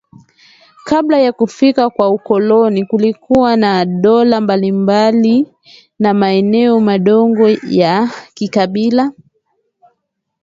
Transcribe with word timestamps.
Kabla 0.87 1.19
ya 1.19 1.31
kufika 1.31 1.89
kwa 1.89 2.09
ukoloni 2.09 2.85
kulikuwa 2.85 3.55
na 3.55 3.85
dola 3.85 4.41
mbalimbali 4.41 5.47
na 5.99 6.13
maeneo 6.13 6.79
madogo 6.79 7.49
ya 7.69 8.11
kikabila 8.33 9.11